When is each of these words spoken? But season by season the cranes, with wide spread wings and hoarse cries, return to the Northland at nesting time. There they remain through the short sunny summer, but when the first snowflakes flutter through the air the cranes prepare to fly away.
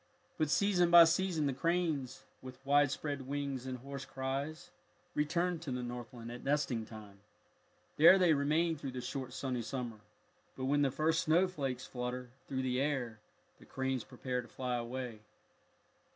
But 0.39 0.49
season 0.49 0.89
by 0.89 1.03
season 1.03 1.45
the 1.45 1.53
cranes, 1.53 2.23
with 2.41 2.57
wide 2.65 2.89
spread 2.89 3.27
wings 3.27 3.67
and 3.67 3.77
hoarse 3.77 4.03
cries, 4.03 4.71
return 5.13 5.59
to 5.59 5.69
the 5.71 5.83
Northland 5.83 6.31
at 6.31 6.43
nesting 6.43 6.85
time. 6.87 7.19
There 7.97 8.17
they 8.17 8.33
remain 8.33 8.77
through 8.77 8.93
the 8.93 9.01
short 9.01 9.31
sunny 9.31 9.61
summer, 9.61 9.99
but 10.57 10.65
when 10.65 10.81
the 10.81 10.89
first 10.89 11.21
snowflakes 11.21 11.85
flutter 11.85 12.31
through 12.47 12.63
the 12.63 12.81
air 12.81 13.19
the 13.59 13.65
cranes 13.67 14.03
prepare 14.03 14.41
to 14.41 14.47
fly 14.47 14.75
away. 14.75 15.19